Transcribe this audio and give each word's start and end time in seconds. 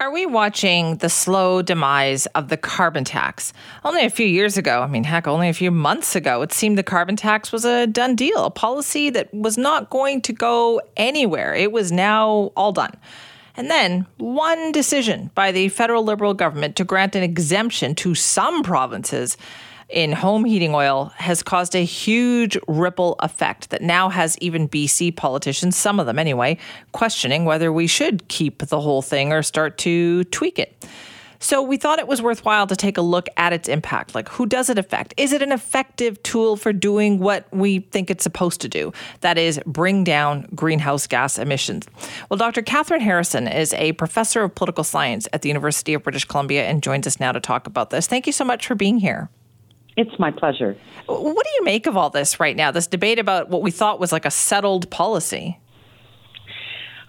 Are 0.00 0.12
we 0.12 0.26
watching 0.26 0.98
the 0.98 1.08
slow 1.08 1.60
demise 1.60 2.26
of 2.26 2.50
the 2.50 2.56
carbon 2.56 3.02
tax? 3.02 3.52
Only 3.84 4.04
a 4.04 4.10
few 4.10 4.26
years 4.28 4.56
ago, 4.56 4.80
I 4.80 4.86
mean, 4.86 5.02
heck, 5.02 5.26
only 5.26 5.48
a 5.48 5.52
few 5.52 5.72
months 5.72 6.14
ago, 6.14 6.40
it 6.42 6.52
seemed 6.52 6.78
the 6.78 6.84
carbon 6.84 7.16
tax 7.16 7.50
was 7.50 7.64
a 7.64 7.88
done 7.88 8.14
deal, 8.14 8.44
a 8.44 8.50
policy 8.50 9.10
that 9.10 9.34
was 9.34 9.58
not 9.58 9.90
going 9.90 10.22
to 10.22 10.32
go 10.32 10.80
anywhere. 10.96 11.52
It 11.52 11.72
was 11.72 11.90
now 11.90 12.52
all 12.54 12.70
done. 12.70 12.94
And 13.56 13.68
then 13.68 14.06
one 14.18 14.70
decision 14.70 15.32
by 15.34 15.50
the 15.50 15.68
federal 15.68 16.04
Liberal 16.04 16.32
government 16.32 16.76
to 16.76 16.84
grant 16.84 17.16
an 17.16 17.24
exemption 17.24 17.96
to 17.96 18.14
some 18.14 18.62
provinces 18.62 19.36
in 19.88 20.12
home 20.12 20.44
heating 20.44 20.74
oil 20.74 21.12
has 21.16 21.42
caused 21.42 21.74
a 21.74 21.84
huge 21.84 22.58
ripple 22.68 23.16
effect 23.20 23.70
that 23.70 23.82
now 23.82 24.08
has 24.08 24.36
even 24.38 24.68
BC 24.68 25.16
politicians, 25.16 25.76
some 25.76 25.98
of 25.98 26.06
them 26.06 26.18
anyway, 26.18 26.58
questioning 26.92 27.44
whether 27.44 27.72
we 27.72 27.86
should 27.86 28.28
keep 28.28 28.58
the 28.66 28.80
whole 28.80 29.02
thing 29.02 29.32
or 29.32 29.42
start 29.42 29.78
to 29.78 30.24
tweak 30.24 30.58
it. 30.58 30.84
So 31.40 31.62
we 31.62 31.76
thought 31.76 32.00
it 32.00 32.08
was 32.08 32.20
worthwhile 32.20 32.66
to 32.66 32.74
take 32.74 32.98
a 32.98 33.02
look 33.02 33.28
at 33.36 33.52
its 33.52 33.68
impact. 33.68 34.14
Like, 34.14 34.28
who 34.28 34.44
does 34.44 34.68
it 34.68 34.76
affect? 34.76 35.14
Is 35.16 35.32
it 35.32 35.40
an 35.40 35.52
effective 35.52 36.20
tool 36.24 36.56
for 36.56 36.72
doing 36.72 37.20
what 37.20 37.46
we 37.52 37.78
think 37.78 38.10
it's 38.10 38.24
supposed 38.24 38.60
to 38.62 38.68
do? 38.68 38.92
That 39.20 39.38
is, 39.38 39.60
bring 39.64 40.02
down 40.02 40.48
greenhouse 40.54 41.06
gas 41.06 41.38
emissions. 41.38 41.86
Well, 42.28 42.38
Dr. 42.38 42.62
Kathryn 42.62 43.00
Harrison 43.00 43.46
is 43.46 43.72
a 43.74 43.92
professor 43.92 44.42
of 44.42 44.54
political 44.54 44.82
science 44.82 45.28
at 45.32 45.42
the 45.42 45.48
University 45.48 45.94
of 45.94 46.02
British 46.02 46.24
Columbia 46.24 46.66
and 46.66 46.82
joins 46.82 47.06
us 47.06 47.20
now 47.20 47.30
to 47.30 47.40
talk 47.40 47.68
about 47.68 47.90
this. 47.90 48.08
Thank 48.08 48.26
you 48.26 48.32
so 48.32 48.44
much 48.44 48.66
for 48.66 48.74
being 48.74 48.98
here. 48.98 49.30
It's 49.98 50.16
my 50.16 50.30
pleasure. 50.30 50.76
What 51.06 51.44
do 51.44 51.50
you 51.58 51.64
make 51.64 51.88
of 51.88 51.96
all 51.96 52.08
this 52.08 52.38
right 52.38 52.54
now? 52.54 52.70
This 52.70 52.86
debate 52.86 53.18
about 53.18 53.48
what 53.48 53.62
we 53.62 53.72
thought 53.72 53.98
was 53.98 54.12
like 54.12 54.24
a 54.24 54.30
settled 54.30 54.88
policy? 54.90 55.58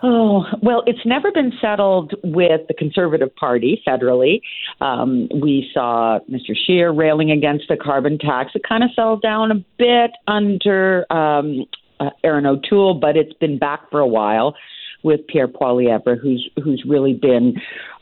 Oh, 0.02 0.46
well, 0.64 0.82
it's 0.88 1.06
never 1.06 1.32
been 1.32 1.54
settled 1.62 2.16
with 2.24 2.62
the 2.68 2.74
Conservative 2.74 3.36
Party 3.36 3.84
federally. 3.88 4.42
Um, 4.82 5.30
we 5.40 5.70
saw 5.72 6.18
Mr. 6.32 6.56
Scheer 6.56 6.92
railing 6.92 7.30
against 7.30 7.68
the 7.68 7.78
carbon 7.78 8.18
tax. 8.18 8.54
It 8.56 8.64
kind 8.68 8.84
of 8.84 8.90
fell 8.96 9.18
down 9.18 9.52
a 9.52 9.64
bit 9.78 10.12
under 10.28 11.06
um, 11.14 11.66
uh, 12.00 12.10
Erin 12.24 12.48
O'Toole, 12.48 12.96
but 12.96 13.16
it's 13.16 13.34
been 13.34 13.60
back 13.60 13.92
for 13.92 14.00
a 14.00 14.08
while 14.08 14.56
with 15.04 15.26
Pierre 15.28 15.48
Poilievre, 15.48 16.20
who's 16.20 16.50
who's 16.64 16.84
really 16.88 17.14
been 17.14 17.56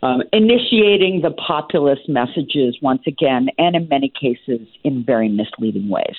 um, 0.03 0.23
initiating 0.34 1.22
the 1.22 1.31
populist 1.31 2.08
messages 2.08 2.78
once 2.81 3.02
again, 3.08 3.50
and 3.58 3.76
in 3.76 3.88
many 3.90 4.12
cases 4.20 4.67
in 4.84 5.03
very 5.03 5.30
misleading 5.30 5.90
ways. 5.90 6.16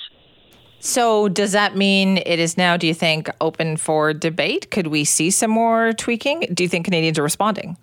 So, 0.80 1.28
does 1.28 1.52
that 1.52 1.76
mean 1.76 2.18
it 2.18 2.38
is 2.38 2.56
now, 2.56 2.76
do 2.76 2.86
you 2.86 2.94
think, 2.94 3.28
open 3.40 3.76
for 3.76 4.12
debate? 4.14 4.70
Could 4.70 4.86
we 4.88 5.04
see 5.04 5.30
some 5.30 5.50
more 5.50 5.92
tweaking? 5.92 6.46
Do 6.54 6.62
you 6.62 6.68
think 6.68 6.84
Canadians 6.84 7.18
are 7.18 7.22
responding? 7.24 7.76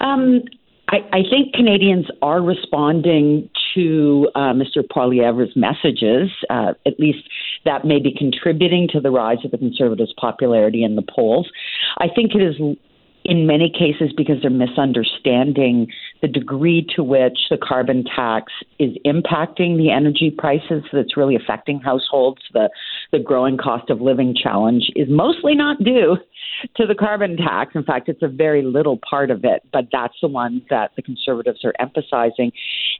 Um, 0.00 0.42
I, 0.88 0.98
I, 1.12 1.22
think 1.30 1.54
Canadians 1.54 2.06
are 2.20 2.42
responding 2.42 3.48
to 3.74 4.28
uh, 4.34 4.52
Mr. 4.52 4.82
Poilievre's 4.82 5.56
messages. 5.56 6.28
Uh, 6.50 6.74
at 6.84 7.00
least 7.00 7.26
that 7.64 7.84
may 7.84 8.00
be 8.00 8.14
contributing 8.16 8.88
to 8.92 9.00
the 9.00 9.10
rise 9.10 9.44
of 9.44 9.50
the 9.50 9.58
Conservatives' 9.58 10.14
popularity 10.16 10.82
in 10.82 10.96
the 10.96 11.02
polls. 11.02 11.50
I 11.98 12.08
think 12.08 12.34
it 12.34 12.42
is 12.42 12.56
in 13.24 13.46
many 13.46 13.70
cases 13.70 14.12
because 14.16 14.36
they're 14.42 14.50
misunderstanding 14.50 15.88
the 16.20 16.28
degree 16.28 16.86
to 16.96 17.02
which 17.02 17.38
the 17.50 17.58
carbon 17.58 18.04
tax 18.04 18.52
is 18.78 18.96
impacting 19.06 19.76
the 19.76 19.90
energy 19.90 20.30
prices 20.30 20.82
that's 20.92 21.16
really 21.16 21.36
affecting 21.36 21.80
households. 21.80 22.42
The, 22.52 22.70
the 23.10 23.18
growing 23.18 23.56
cost 23.56 23.90
of 23.90 24.00
living 24.00 24.34
challenge 24.40 24.90
is 24.96 25.08
mostly 25.08 25.54
not 25.54 25.82
due 25.82 26.16
to 26.76 26.86
the 26.86 26.94
carbon 26.94 27.36
tax. 27.36 27.74
In 27.74 27.84
fact, 27.84 28.08
it's 28.08 28.22
a 28.22 28.28
very 28.28 28.62
little 28.62 28.98
part 29.08 29.30
of 29.30 29.44
it, 29.44 29.62
but 29.72 29.86
that's 29.92 30.14
the 30.20 30.28
one 30.28 30.62
that 30.70 30.92
the 30.96 31.02
conservatives 31.02 31.64
are 31.64 31.74
emphasizing. 31.78 32.52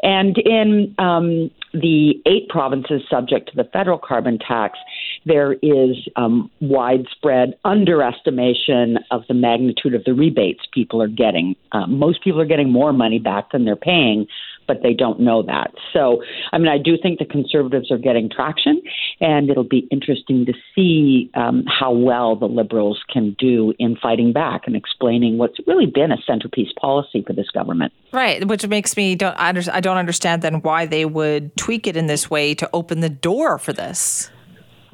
And 0.03 0.37
in 0.39 0.95
um, 0.99 1.51
the 1.73 2.15
eight 2.27 2.49
provinces 2.49 3.03
subject 3.11 3.51
to 3.51 3.57
the 3.57 3.69
federal 3.73 3.99
carbon 3.99 4.39
tax, 4.39 4.79
there 5.25 5.53
is 5.55 5.97
um, 6.17 6.51
widespread 6.61 7.55
underestimation 7.65 8.99
of 9.11 9.23
the 9.29 9.35
magnitude 9.35 9.95
of 9.95 10.05
the 10.05 10.15
rebates 10.15 10.61
people 10.73 11.01
are 11.03 11.09
getting. 11.09 11.55
Uh, 11.73 11.87
most 11.87 12.23
people 12.23 12.41
are 12.41 12.47
getting 12.47 12.71
more 12.71 12.93
money 12.93 13.19
back 13.19 13.53
than 13.53 13.65
they're 13.65 13.77
paying, 13.77 14.27
but 14.67 14.83
they 14.83 14.95
don't 14.95 15.21
know 15.21 15.43
that. 15.43 15.73
So, 15.93 16.23
I 16.53 16.59
mean, 16.59 16.69
I 16.69 16.79
do 16.79 16.97
think 17.01 17.19
the 17.19 17.25
conservatives 17.25 17.91
are 17.91 17.99
getting 17.99 18.31
traction, 18.31 18.81
and 19.21 19.51
it'll 19.51 19.65
be 19.65 19.87
interesting 19.91 20.47
to 20.47 20.53
see 20.75 21.31
um, 21.35 21.65
how 21.67 21.93
well 21.93 22.37
the 22.37 22.47
liberals 22.47 23.03
can 23.13 23.37
do 23.39 23.75
in 23.79 23.97
fighting 23.97 24.33
back 24.33 24.63
and 24.67 24.77
explaining 24.77 25.39
what's 25.39 25.59
really 25.67 25.87
been 25.87 26.13
a 26.13 26.17
centerpiece 26.27 26.73
policy 26.81 27.23
for 27.27 27.33
this 27.33 27.51
government. 27.51 27.93
Right, 28.13 28.47
which 28.47 28.67
makes 28.67 28.97
me 28.97 29.15
don't 29.15 29.37
I 29.39 29.81
don't 29.81 29.97
understand 29.97 30.43
then 30.43 30.63
why 30.63 30.87
they 30.87 31.05
would 31.05 31.57
tweak 31.57 31.87
it 31.87 31.97
in 31.97 32.07
this 32.07 32.31
way 32.31 32.55
to 32.55 32.69
open 32.73 33.01
the 33.01 33.11
door 33.11 33.59
for 33.59 33.73
this. 33.73 34.31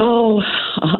Oh, 0.00 0.42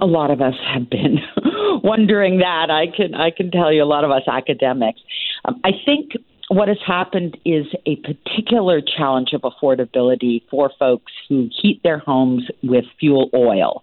a 0.01 0.07
lot 0.07 0.31
of 0.31 0.41
us 0.41 0.55
have 0.73 0.91
been 0.91 1.19
wondering 1.85 2.39
that. 2.39 2.71
I 2.71 2.87
can 2.95 3.15
I 3.15 3.31
can 3.31 3.51
tell 3.51 3.73
you 3.73 3.83
a 3.83 3.87
lot 3.87 4.05
of 4.05 4.11
us 4.11 4.23
academics. 4.27 5.01
Um, 5.45 5.61
I 5.65 5.71
think 5.85 6.13
what 6.49 6.69
has 6.69 6.79
happened 6.85 7.37
is 7.45 7.67
a 7.87 7.97
particular 7.97 8.81
challenge 8.81 9.35
of 9.35 9.43
affordability 9.43 10.43
for 10.51 10.73
folks 10.79 11.13
who 11.29 11.49
heat 11.63 11.81
their 11.85 11.99
homes 11.99 12.49
with 12.63 12.85
fuel 12.99 13.31
oil 13.35 13.83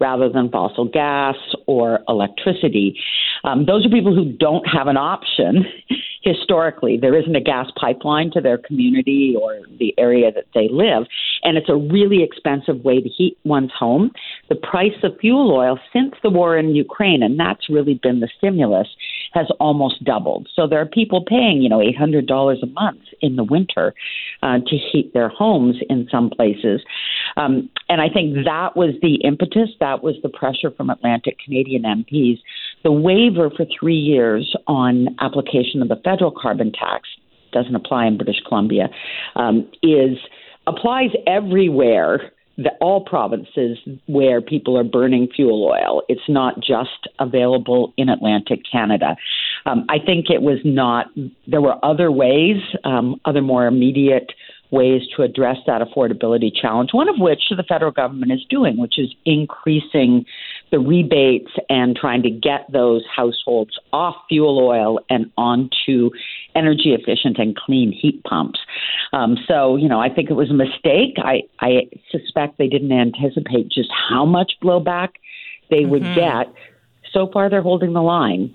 rather 0.00 0.28
than 0.28 0.50
fossil 0.50 0.86
gas 0.86 1.36
or 1.66 2.00
electricity. 2.08 2.98
Um, 3.44 3.66
those 3.66 3.86
are 3.86 3.90
people 3.90 4.14
who 4.14 4.32
don't 4.32 4.66
have 4.66 4.86
an 4.86 4.96
option 4.96 5.64
historically. 6.22 6.96
There 6.96 7.16
isn't 7.18 7.36
a 7.36 7.40
gas 7.40 7.66
pipeline 7.76 8.30
to 8.32 8.40
their 8.40 8.58
community 8.58 9.36
or 9.40 9.60
the 9.78 9.94
area 9.98 10.32
that 10.32 10.46
they 10.54 10.68
live, 10.70 11.04
and 11.42 11.58
it's 11.58 11.68
a 11.68 11.76
really 11.76 12.22
expensive 12.22 12.82
way 12.84 13.00
to 13.00 13.08
heat 13.08 13.36
one's 13.44 13.72
home. 13.78 14.10
The 14.48 14.54
price 14.54 14.96
of 15.02 15.18
fuel 15.20 15.52
oil 15.52 15.78
since 15.92 16.14
the 16.22 16.30
war 16.30 16.56
in 16.56 16.74
Ukraine, 16.74 17.22
and 17.22 17.38
that's 17.38 17.68
really 17.68 18.00
been 18.02 18.20
the 18.20 18.28
stimulus, 18.38 18.88
has 19.34 19.46
almost 19.60 20.02
doubled. 20.04 20.48
So 20.54 20.66
there 20.66 20.80
are 20.80 20.86
people 20.86 21.24
paying, 21.24 21.60
you 21.60 21.68
know, 21.68 21.78
$800 21.78 22.62
a 22.62 22.66
month 22.66 23.02
in 23.20 23.36
the 23.36 23.44
winter 23.44 23.94
uh, 24.42 24.58
to 24.66 24.76
heat 24.76 25.12
their 25.12 25.28
homes 25.28 25.76
in 25.90 26.08
some 26.10 26.30
places. 26.30 26.80
Um, 27.36 27.68
and 27.88 28.00
I 28.00 28.08
think 28.08 28.44
that 28.44 28.76
was 28.76 28.94
the 29.02 29.16
impetus, 29.16 29.70
that 29.80 30.02
was 30.02 30.14
the 30.22 30.28
pressure 30.28 30.70
from 30.70 30.90
Atlantic 30.90 31.36
Canadian 31.44 31.82
MPs. 31.82 32.38
The 32.82 32.92
waiver 32.92 33.50
for 33.50 33.66
three 33.78 33.96
years 33.96 34.54
on 34.66 35.08
application 35.20 35.82
of 35.82 35.88
the 35.88 36.00
federal 36.04 36.30
carbon 36.30 36.72
tax 36.72 37.08
doesn't 37.52 37.74
apply 37.74 38.06
in 38.06 38.16
British 38.16 38.40
Columbia 38.46 38.88
um, 39.36 39.68
is 39.82 40.18
applies 40.66 41.10
everywhere 41.26 42.32
the, 42.56 42.70
all 42.80 43.04
provinces 43.04 43.78
where 44.06 44.40
people 44.40 44.78
are 44.78 44.84
burning 44.84 45.28
fuel 45.34 45.64
oil. 45.64 46.02
It's 46.08 46.28
not 46.28 46.56
just 46.56 47.08
available 47.18 47.92
in 47.96 48.08
Atlantic 48.08 48.60
Canada. 48.70 49.16
Um, 49.66 49.84
I 49.88 49.98
think 49.98 50.26
it 50.30 50.42
was 50.42 50.58
not, 50.64 51.06
there 51.46 51.60
were 51.60 51.82
other 51.84 52.12
ways, 52.12 52.56
um, 52.84 53.20
other 53.24 53.42
more 53.42 53.66
immediate 53.66 54.32
ways 54.74 55.02
to 55.16 55.22
address 55.22 55.56
that 55.66 55.80
affordability 55.80 56.50
challenge, 56.54 56.90
one 56.92 57.08
of 57.08 57.16
which 57.18 57.42
the 57.50 57.62
federal 57.62 57.92
government 57.92 58.32
is 58.32 58.44
doing, 58.50 58.76
which 58.76 58.98
is 58.98 59.14
increasing 59.24 60.26
the 60.70 60.78
rebates 60.78 61.52
and 61.68 61.96
trying 61.96 62.22
to 62.22 62.30
get 62.30 62.70
those 62.72 63.02
households 63.14 63.78
off 63.92 64.16
fuel 64.28 64.58
oil 64.58 64.98
and 65.08 65.30
onto 65.38 66.10
energy 66.54 66.92
efficient 66.92 67.38
and 67.38 67.56
clean 67.56 67.92
heat 67.92 68.22
pumps. 68.24 68.58
Um, 69.12 69.36
so, 69.46 69.76
you 69.76 69.88
know, 69.88 70.00
I 70.00 70.08
think 70.08 70.30
it 70.30 70.34
was 70.34 70.50
a 70.50 70.54
mistake. 70.54 71.14
I, 71.18 71.42
I 71.60 71.88
suspect 72.10 72.58
they 72.58 72.68
didn't 72.68 72.92
anticipate 72.92 73.68
just 73.68 73.90
how 74.10 74.26
much 74.26 74.52
blowback 74.62 75.10
they 75.70 75.82
mm-hmm. 75.82 75.90
would 75.90 76.14
get. 76.14 76.52
So 77.12 77.30
far, 77.32 77.48
they're 77.48 77.62
holding 77.62 77.92
the 77.92 78.02
line. 78.02 78.52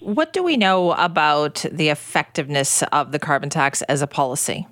What 0.00 0.32
do 0.32 0.42
we 0.42 0.56
know 0.56 0.92
about 0.92 1.64
the 1.72 1.88
effectiveness 1.88 2.82
of 2.92 3.12
the 3.12 3.18
carbon 3.18 3.48
tax 3.48 3.82
as 3.82 4.02
a 4.02 4.06
policy? 4.06 4.66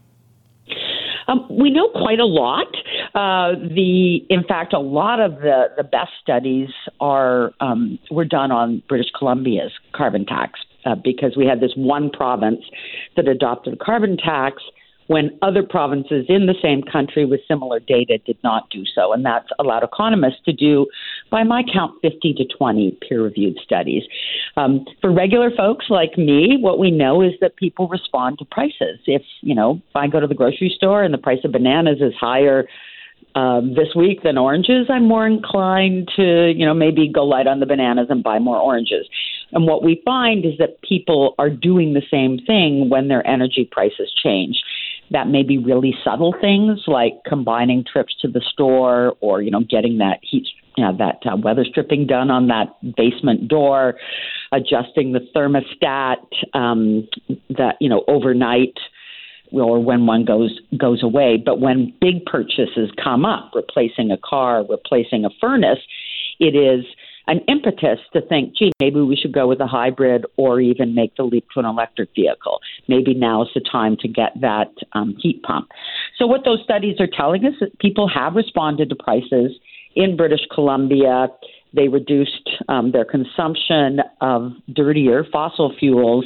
Um, 1.30 1.46
we 1.48 1.70
know 1.70 1.88
quite 1.90 2.18
a 2.18 2.26
lot. 2.26 2.66
Uh, 3.14 3.54
the, 3.54 4.24
in 4.28 4.42
fact, 4.44 4.72
a 4.72 4.78
lot 4.78 5.20
of 5.20 5.36
the, 5.36 5.66
the 5.76 5.84
best 5.84 6.10
studies 6.20 6.68
are 7.00 7.52
um, 7.60 7.98
were 8.10 8.24
done 8.24 8.50
on 8.50 8.82
British 8.88 9.10
Columbia's 9.16 9.72
carbon 9.94 10.26
tax 10.26 10.60
uh, 10.84 10.94
because 10.96 11.36
we 11.36 11.46
had 11.46 11.60
this 11.60 11.72
one 11.76 12.10
province 12.10 12.62
that 13.16 13.28
adopted 13.28 13.74
a 13.74 13.76
carbon 13.76 14.16
tax 14.16 14.62
when 15.10 15.36
other 15.42 15.64
provinces 15.64 16.24
in 16.28 16.46
the 16.46 16.54
same 16.62 16.84
country 16.84 17.24
with 17.24 17.40
similar 17.48 17.80
data 17.80 18.16
did 18.26 18.38
not 18.44 18.70
do 18.70 18.84
so. 18.94 19.12
And 19.12 19.26
that's 19.26 19.48
allowed 19.58 19.82
economists 19.82 20.38
to 20.44 20.52
do, 20.52 20.86
by 21.32 21.42
my 21.42 21.64
count, 21.64 22.00
50 22.00 22.32
to 22.34 22.44
20 22.56 22.96
peer 23.08 23.20
reviewed 23.20 23.58
studies. 23.60 24.04
Um, 24.56 24.84
for 25.00 25.12
regular 25.12 25.50
folks 25.50 25.86
like 25.90 26.16
me, 26.16 26.58
what 26.60 26.78
we 26.78 26.92
know 26.92 27.22
is 27.22 27.32
that 27.40 27.56
people 27.56 27.88
respond 27.88 28.38
to 28.38 28.44
prices. 28.44 29.00
If, 29.06 29.22
you 29.40 29.52
know, 29.52 29.82
if 29.88 29.96
I 29.96 30.06
go 30.06 30.20
to 30.20 30.28
the 30.28 30.34
grocery 30.34 30.72
store 30.76 31.02
and 31.02 31.12
the 31.12 31.18
price 31.18 31.40
of 31.42 31.50
bananas 31.50 31.98
is 32.00 32.14
higher 32.14 32.68
um, 33.34 33.74
this 33.74 33.88
week 33.96 34.22
than 34.22 34.38
oranges, 34.38 34.86
I'm 34.88 35.08
more 35.08 35.26
inclined 35.26 36.08
to, 36.14 36.52
you 36.54 36.64
know, 36.64 36.74
maybe 36.74 37.10
go 37.12 37.24
light 37.24 37.48
on 37.48 37.58
the 37.58 37.66
bananas 37.66 38.06
and 38.10 38.22
buy 38.22 38.38
more 38.38 38.58
oranges. 38.58 39.08
And 39.52 39.66
what 39.66 39.82
we 39.82 40.00
find 40.04 40.44
is 40.44 40.52
that 40.58 40.80
people 40.82 41.34
are 41.38 41.50
doing 41.50 41.94
the 41.94 42.02
same 42.10 42.38
thing 42.46 42.88
when 42.88 43.08
their 43.08 43.26
energy 43.26 43.68
prices 43.70 44.12
change. 44.22 44.62
That 45.10 45.28
may 45.28 45.42
be 45.42 45.58
really 45.58 45.94
subtle 46.04 46.34
things 46.40 46.84
like 46.86 47.14
combining 47.26 47.84
trips 47.84 48.14
to 48.20 48.28
the 48.28 48.40
store 48.52 49.14
or, 49.20 49.42
you 49.42 49.50
know, 49.50 49.64
getting 49.68 49.98
that 49.98 50.20
heat, 50.22 50.46
you 50.76 50.84
know, 50.84 50.96
that 50.98 51.18
uh, 51.30 51.36
weather 51.36 51.64
stripping 51.64 52.06
done 52.06 52.30
on 52.30 52.46
that 52.48 52.68
basement 52.96 53.48
door, 53.48 53.96
adjusting 54.52 55.12
the 55.12 55.20
thermostat, 55.34 56.16
um, 56.54 57.08
that, 57.48 57.76
you 57.80 57.88
know, 57.88 58.04
overnight 58.06 58.78
or 59.52 59.82
when 59.82 60.06
one 60.06 60.24
goes 60.24 60.60
goes 60.76 61.02
away. 61.02 61.36
But 61.44 61.60
when 61.60 61.92
big 62.00 62.24
purchases 62.24 62.90
come 63.02 63.24
up, 63.24 63.50
replacing 63.54 64.10
a 64.10 64.16
car, 64.16 64.64
replacing 64.68 65.24
a 65.24 65.30
furnace, 65.40 65.80
it 66.38 66.54
is 66.54 66.84
an 67.26 67.40
impetus 67.48 67.98
to 68.12 68.20
think, 68.20 68.56
gee, 68.56 68.72
maybe 68.80 69.00
we 69.00 69.16
should 69.16 69.32
go 69.32 69.46
with 69.46 69.60
a 69.60 69.66
hybrid 69.66 70.26
or 70.36 70.60
even 70.60 70.94
make 70.94 71.14
the 71.16 71.22
leap 71.22 71.46
to 71.54 71.60
an 71.60 71.66
electric 71.66 72.10
vehicle. 72.14 72.60
Maybe 72.88 73.14
now 73.14 73.42
is 73.42 73.48
the 73.54 73.60
time 73.60 73.96
to 74.00 74.08
get 74.08 74.32
that 74.40 74.72
um, 74.92 75.16
heat 75.18 75.42
pump. 75.42 75.68
So, 76.18 76.26
what 76.26 76.44
those 76.44 76.60
studies 76.64 77.00
are 77.00 77.08
telling 77.08 77.44
us 77.44 77.54
is 77.60 77.68
people 77.80 78.08
have 78.08 78.34
responded 78.34 78.88
to 78.90 78.96
prices 78.96 79.52
in 79.94 80.16
British 80.16 80.40
Columbia. 80.52 81.28
They 81.72 81.88
reduced 81.88 82.50
um, 82.68 82.92
their 82.92 83.04
consumption 83.04 84.00
of 84.20 84.52
dirtier 84.74 85.24
fossil 85.30 85.74
fuels. 85.78 86.24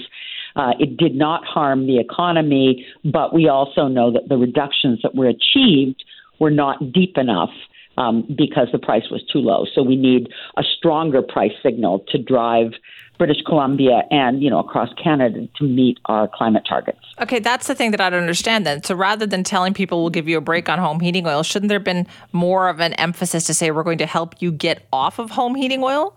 Uh, 0.57 0.71
it 0.79 0.97
did 0.97 1.15
not 1.15 1.45
harm 1.45 1.87
the 1.87 1.99
economy, 1.99 2.87
but 3.05 3.35
we 3.35 3.49
also 3.49 3.89
know 3.89 4.13
that 4.13 4.29
the 4.29 4.37
reductions 4.37 5.01
that 5.03 5.15
were 5.15 5.29
achieved 5.29 6.03
were 6.39 6.51
not 6.51 6.93
deep 6.93 7.19
enough 7.19 7.51
um, 7.97 8.27
because 8.37 8.69
the 8.73 8.79
price 8.79 9.11
was 9.11 9.23
too 9.33 9.39
low. 9.39 9.67
So 9.75 9.83
we 9.83 9.97
need 9.97 10.29
a 10.57 10.63
stronger 10.63 11.23
price 11.23 11.53
signal 11.63 12.05
to 12.09 12.19
drive 12.19 12.73
British 13.19 13.43
Columbia 13.47 14.03
and 14.11 14.43
you 14.43 14.51
know 14.51 14.59
across 14.59 14.89
Canada 15.03 15.47
to 15.57 15.65
meet 15.65 15.99
our 16.07 16.29
climate 16.29 16.65
targets. 16.69 16.99
Okay, 17.21 17.39
that's 17.39 17.67
the 17.67 17.75
thing 17.75 17.91
that 17.93 18.01
I 18.01 18.11
don't 18.11 18.21
understand 18.21 18.67
then. 18.67 18.83
So 18.83 18.95
rather 18.95 19.27
than 19.27 19.45
telling 19.45 19.73
people 19.75 20.01
we'll 20.01 20.11
give 20.11 20.29
you 20.29 20.39
a 20.39 20.41
break 20.41 20.69
on 20.69 20.79
home 20.79 21.01
heating 21.01 21.27
oil, 21.27 21.43
shouldn't 21.43 21.69
there 21.69 21.79
have 21.79 21.85
been 21.85 22.07
more 22.33 22.69
of 22.69 22.81
an 22.81 22.95
emphasis 22.95 23.45
to 23.45 23.55
say 23.55 23.71
we're 23.71 23.85
going 23.85 23.99
to 23.99 24.07
help 24.07 24.35
you 24.41 24.51
get 24.51 24.87
off 24.93 25.19
of 25.19 25.31
home 25.31 25.55
heating 25.55 25.83
oil? 25.83 26.15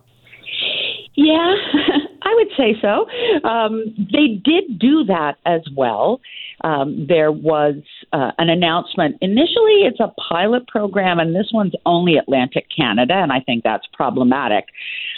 Yeah, 1.13 1.55
I 2.27 2.35
would 2.35 2.49
say 2.57 2.75
so. 2.81 3.47
Um, 3.47 3.95
they 4.11 4.41
did 4.43 4.79
do 4.79 5.05
that 5.05 5.35
as 5.45 5.61
well 5.75 6.19
um, 6.63 7.05
there 7.07 7.31
was 7.31 7.75
uh, 8.13 8.31
an 8.37 8.49
announcement. 8.49 9.17
Initially, 9.21 9.85
it's 9.85 9.99
a 9.99 10.13
pilot 10.29 10.67
program, 10.67 11.19
and 11.19 11.35
this 11.35 11.49
one's 11.53 11.73
only 11.85 12.17
Atlantic 12.17 12.65
Canada, 12.75 13.13
and 13.13 13.31
I 13.31 13.41
think 13.41 13.63
that's 13.63 13.85
problematic. 13.93 14.65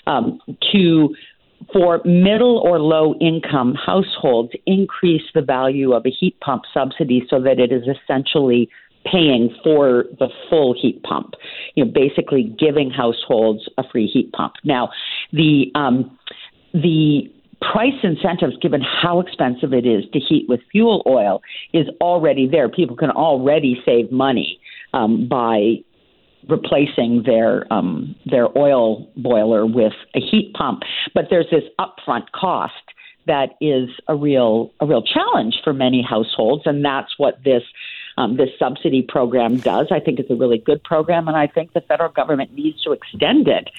Um, 0.07 0.39
to 0.73 1.15
for 1.73 2.01
middle 2.05 2.57
or 2.57 2.79
low 2.79 3.15
income 3.15 3.75
households, 3.75 4.53
increase 4.65 5.23
the 5.35 5.41
value 5.41 5.93
of 5.93 6.05
a 6.05 6.09
heat 6.09 6.39
pump 6.39 6.63
subsidy 6.73 7.23
so 7.29 7.41
that 7.41 7.59
it 7.59 7.71
is 7.71 7.83
essentially 7.83 8.69
paying 9.05 9.53
for 9.63 10.05
the 10.19 10.29
full 10.49 10.73
heat 10.79 11.03
pump. 11.03 11.35
You 11.75 11.85
know, 11.85 11.91
basically 11.91 12.55
giving 12.57 12.89
households 12.89 13.69
a 13.77 13.83
free 13.91 14.07
heat 14.07 14.31
pump. 14.33 14.53
Now, 14.63 14.89
the 15.31 15.71
um, 15.75 16.17
the 16.73 17.31
price 17.61 17.93
incentives, 18.03 18.57
given 18.61 18.81
how 18.81 19.19
expensive 19.19 19.73
it 19.73 19.85
is 19.85 20.05
to 20.13 20.19
heat 20.19 20.45
with 20.47 20.61
fuel 20.71 21.03
oil, 21.05 21.41
is 21.73 21.87
already 22.01 22.47
there. 22.47 22.69
People 22.69 22.95
can 22.95 23.11
already 23.11 23.81
save 23.85 24.11
money 24.11 24.59
um, 24.93 25.27
by 25.27 25.77
replacing 26.47 27.23
their 27.25 27.71
um, 27.71 28.15
their 28.25 28.57
oil 28.57 29.07
boiler 29.17 29.65
with 29.65 29.93
a 30.15 30.19
heat 30.19 30.53
pump. 30.53 30.83
But 31.13 31.25
there's 31.29 31.49
this 31.51 31.63
upfront 31.79 32.31
cost 32.31 32.73
that 33.27 33.51
is 33.61 33.89
a 34.07 34.15
real 34.15 34.71
a 34.79 34.85
real 34.85 35.03
challenge 35.03 35.55
for 35.63 35.73
many 35.73 36.01
households, 36.01 36.63
and 36.65 36.83
that's 36.83 37.13
what 37.17 37.43
this 37.43 37.63
um, 38.17 38.37
this 38.37 38.49
subsidy 38.57 39.01
program 39.01 39.57
does. 39.57 39.87
I 39.91 39.99
think 39.99 40.19
it's 40.19 40.31
a 40.31 40.35
really 40.35 40.57
good 40.57 40.83
program, 40.83 41.27
and 41.27 41.37
I 41.37 41.47
think 41.47 41.73
the 41.73 41.81
federal 41.81 42.11
government 42.11 42.53
needs 42.53 42.81
to 42.83 42.91
extend 42.91 43.47
it 43.47 43.69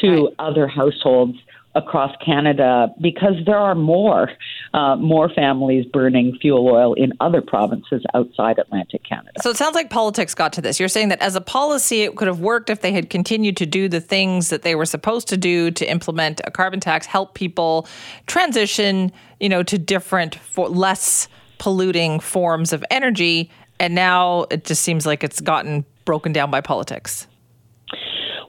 to 0.00 0.24
right. 0.24 0.34
other 0.38 0.66
households 0.66 1.38
across 1.74 2.14
Canada 2.24 2.88
because 3.00 3.34
there 3.46 3.58
are 3.58 3.74
more 3.74 4.30
uh, 4.74 4.96
more 4.96 5.28
families 5.28 5.86
burning 5.92 6.36
fuel 6.40 6.68
oil 6.68 6.94
in 6.94 7.12
other 7.20 7.40
provinces 7.40 8.02
outside 8.14 8.58
Atlantic 8.58 9.02
Canada. 9.04 9.30
So 9.40 9.50
it 9.50 9.56
sounds 9.56 9.74
like 9.74 9.88
politics 9.88 10.34
got 10.34 10.52
to 10.54 10.60
this. 10.60 10.80
You're 10.80 10.88
saying 10.88 11.10
that 11.10 11.20
as 11.20 11.36
a 11.36 11.40
policy, 11.40 12.02
it 12.02 12.16
could 12.16 12.26
have 12.26 12.40
worked 12.40 12.70
if 12.70 12.80
they 12.80 12.92
had 12.92 13.08
continued 13.08 13.56
to 13.58 13.66
do 13.66 13.88
the 13.88 14.00
things 14.00 14.50
that 14.50 14.62
they 14.62 14.74
were 14.74 14.86
supposed 14.86 15.28
to 15.28 15.36
do 15.36 15.70
to 15.70 15.88
implement 15.88 16.40
a 16.44 16.50
carbon 16.50 16.80
tax, 16.80 17.06
help 17.06 17.34
people 17.34 17.86
transition, 18.26 19.12
you 19.38 19.48
know, 19.48 19.62
to 19.62 19.78
different, 19.78 20.34
for 20.34 20.68
less 20.68 21.28
polluting 21.58 22.18
forms 22.18 22.72
of 22.72 22.84
energy. 22.90 23.50
And 23.78 23.94
now 23.94 24.46
it 24.50 24.64
just 24.64 24.82
seems 24.82 25.06
like 25.06 25.22
it's 25.22 25.40
gotten 25.40 25.84
broken 26.04 26.32
down 26.32 26.50
by 26.50 26.60
politics. 26.60 27.26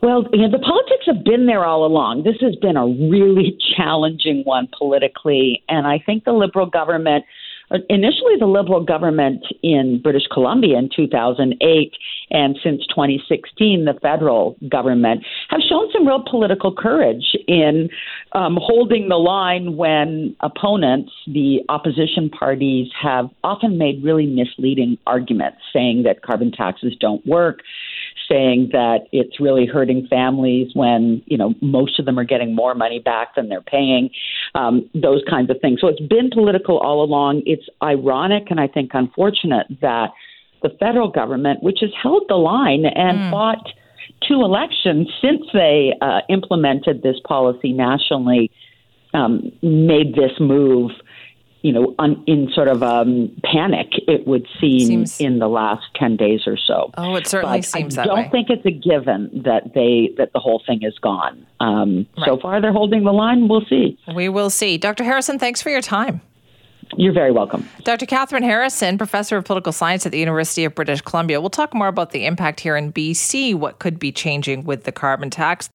Well, 0.05 0.27
you 0.33 0.43
know, 0.43 0.51
the 0.51 0.59
politics 0.59 1.07
have 1.07 1.23
been 1.23 1.47
there 1.47 1.65
all 1.65 1.83
along. 1.83 2.25
This 2.25 2.35
has 2.39 2.55
been 2.57 2.77
a 2.77 2.85
really 2.85 3.57
challenging 3.75 4.43
one 4.43 4.69
politically, 4.77 5.63
and 5.67 5.87
I 5.87 5.97
think 5.97 6.25
the 6.25 6.31
Liberal 6.31 6.67
government 6.67 7.25
initially 7.89 8.37
the 8.39 8.45
Liberal 8.45 8.83
government 8.83 9.43
in 9.63 9.99
British 10.03 10.27
Columbia 10.31 10.77
in 10.77 10.89
2008 10.95 11.93
and 12.29 12.55
since 12.63 12.85
2016, 12.87 13.85
the 13.85 13.93
federal 14.01 14.55
government 14.69 15.25
have 15.49 15.61
shown 15.67 15.89
some 15.91 16.07
real 16.07 16.23
political 16.29 16.71
courage 16.71 17.35
in 17.47 17.89
um, 18.33 18.59
holding 18.61 19.09
the 19.09 19.15
line 19.15 19.75
when 19.75 20.35
opponents, 20.41 21.11
the 21.25 21.61
opposition 21.69 22.29
parties, 22.29 22.87
have 23.01 23.29
often 23.43 23.79
made 23.79 24.03
really 24.03 24.27
misleading 24.27 24.97
arguments 25.07 25.57
saying 25.73 26.03
that 26.03 26.21
carbon 26.21 26.51
taxes 26.51 26.95
don't 26.99 27.25
work 27.25 27.61
saying 28.29 28.69
that 28.71 29.07
it's 29.11 29.39
really 29.39 29.65
hurting 29.65 30.07
families 30.07 30.71
when 30.73 31.21
you 31.25 31.37
know 31.37 31.53
most 31.61 31.99
of 31.99 32.05
them 32.05 32.17
are 32.17 32.23
getting 32.23 32.55
more 32.55 32.73
money 32.73 32.99
back 32.99 33.35
than 33.35 33.49
they're 33.49 33.61
paying, 33.61 34.09
um, 34.55 34.89
those 34.93 35.21
kinds 35.29 35.49
of 35.49 35.57
things. 35.61 35.79
So 35.81 35.87
it's 35.87 36.01
been 36.01 36.29
political 36.31 36.77
all 36.79 37.03
along. 37.03 37.43
It's 37.45 37.65
ironic 37.83 38.47
and 38.49 38.59
I 38.59 38.67
think 38.67 38.91
unfortunate 38.93 39.67
that 39.81 40.09
the 40.63 40.69
federal 40.79 41.09
government, 41.09 41.61
which 41.61 41.79
has 41.81 41.91
held 42.01 42.23
the 42.27 42.35
line 42.35 42.85
and 42.85 43.17
mm. 43.17 43.31
fought 43.31 43.67
two 44.27 44.41
elections 44.41 45.07
since 45.21 45.41
they 45.53 45.93
uh, 46.01 46.21
implemented 46.29 47.03
this 47.03 47.17
policy 47.27 47.71
nationally, 47.71 48.49
um, 49.13 49.51
made 49.61 50.15
this 50.15 50.31
move 50.39 50.91
you 51.65 51.71
know, 51.71 51.95
un, 51.97 52.23
in 52.27 52.47
sort 52.53 52.67
of 52.67 52.83
um, 52.83 53.35
panic, 53.43 53.87
it 54.07 54.27
would 54.27 54.47
seem 54.61 54.87
seems, 54.87 55.19
in 55.19 55.39
the 55.39 55.47
last 55.47 55.83
ten 55.95 56.15
days 56.15 56.41
or 56.45 56.57
so. 56.57 56.91
Oh, 56.95 57.15
it 57.15 57.25
certainly 57.25 57.57
but 57.57 57.65
seems 57.65 57.95
that 57.95 58.05
way. 58.05 58.11
I 58.11 58.21
don't 58.21 58.31
think 58.31 58.51
it's 58.51 58.65
a 58.67 58.71
given 58.71 59.41
that 59.43 59.73
they 59.73 60.13
that 60.19 60.31
the 60.31 60.39
whole 60.39 60.61
thing 60.67 60.83
is 60.83 60.93
gone. 60.99 61.43
Um, 61.59 62.05
right. 62.19 62.27
So 62.27 62.37
far, 62.37 62.61
they're 62.61 62.71
holding 62.71 63.03
the 63.03 63.11
line. 63.11 63.47
We'll 63.47 63.65
see. 63.65 63.97
We 64.13 64.29
will 64.29 64.51
see. 64.51 64.77
Dr. 64.77 65.03
Harrison, 65.03 65.39
thanks 65.39 65.59
for 65.59 65.71
your 65.71 65.81
time. 65.81 66.21
You're 66.97 67.13
very 67.13 67.31
welcome. 67.31 67.67
Dr. 67.83 68.05
Kathryn 68.05 68.43
Harrison, 68.43 68.99
professor 68.99 69.37
of 69.37 69.45
political 69.45 69.71
science 69.71 70.05
at 70.05 70.11
the 70.11 70.19
University 70.19 70.65
of 70.65 70.75
British 70.75 71.01
Columbia. 71.01 71.41
We'll 71.41 71.49
talk 71.49 71.73
more 71.73 71.87
about 71.87 72.11
the 72.11 72.27
impact 72.27 72.59
here 72.59 72.77
in 72.77 72.93
BC, 72.93 73.55
what 73.55 73.79
could 73.79 73.97
be 73.97 74.11
changing 74.11 74.65
with 74.65 74.83
the 74.83 74.91
carbon 74.91 75.31
tax. 75.31 75.67